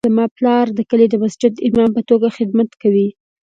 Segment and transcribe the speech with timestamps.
[0.09, 3.07] زما پلار د کلي د مسجد د امام په توګه خدمت کوي